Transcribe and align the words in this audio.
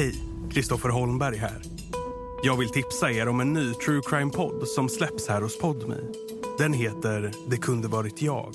Hej, 0.00 0.14
Kristoffer 0.50 0.88
Holmberg 0.88 1.36
här. 1.36 1.62
Jag 2.42 2.56
vill 2.56 2.68
tipsa 2.68 3.10
er 3.10 3.28
om 3.28 3.40
en 3.40 3.52
ny 3.52 3.74
true 3.74 4.02
crime-podd 4.02 4.68
som 4.68 4.88
släpps 4.88 5.28
här 5.28 5.42
hos 5.42 5.58
Podme. 5.58 5.96
Den 6.58 6.72
heter 6.72 7.32
Det 7.48 7.56
kunde 7.56 7.88
varit 7.88 8.22
jag. 8.22 8.54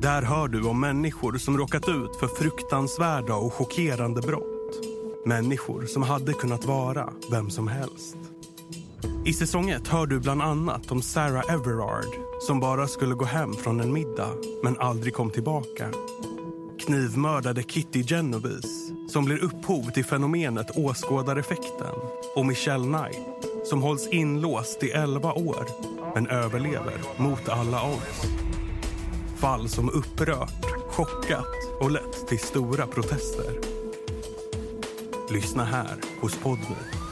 Där 0.00 0.22
hör 0.22 0.48
du 0.48 0.66
om 0.66 0.80
människor 0.80 1.38
som 1.38 1.58
råkat 1.58 1.88
ut 1.88 2.16
för 2.16 2.26
fruktansvärda 2.26 3.34
och 3.34 3.52
chockerande 3.52 4.20
brott. 4.20 4.86
Människor 5.26 5.86
som 5.86 6.02
hade 6.02 6.32
kunnat 6.32 6.64
vara 6.64 7.12
vem 7.30 7.50
som 7.50 7.68
helst. 7.68 8.16
I 9.26 9.32
säsong 9.32 9.70
1 9.70 9.88
hör 9.88 10.06
du 10.06 10.20
bland 10.20 10.42
annat 10.42 10.92
om 10.92 11.02
Sarah 11.02 11.54
Everard 11.54 12.14
som 12.40 12.60
bara 12.60 12.88
skulle 12.88 13.14
gå 13.14 13.24
hem 13.24 13.54
från 13.54 13.80
en 13.80 13.92
middag 13.92 14.30
men 14.62 14.78
aldrig 14.78 15.14
kom 15.14 15.30
tillbaka. 15.30 15.88
Knivmördade 16.86 17.62
Kitty 17.62 18.02
Genovese 18.02 18.99
som 19.10 19.24
blir 19.24 19.44
upphov 19.44 19.90
till 19.90 20.04
fenomenet 20.04 20.76
åskådareffekten 20.76 21.94
och 22.34 22.46
Michelle 22.46 22.84
Knight 22.84 23.46
som 23.64 23.82
hålls 23.82 24.08
inlåst 24.08 24.82
i 24.82 24.90
11 24.90 25.32
år 25.32 25.66
men 26.14 26.26
överlever 26.26 26.94
mot 27.16 27.48
alla 27.48 27.90
odds. 27.92 28.22
Fall 29.36 29.68
som 29.68 29.90
upprört, 29.90 30.66
chockat 30.88 31.80
och 31.80 31.90
lett 31.90 32.28
till 32.28 32.38
stora 32.38 32.86
protester. 32.86 33.58
Lyssna 35.30 35.64
här 35.64 35.96
hos 36.20 36.36
Podme. 36.36 37.09